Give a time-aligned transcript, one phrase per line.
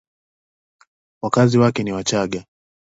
[1.21, 2.45] Wakazi wake ni Wachagga.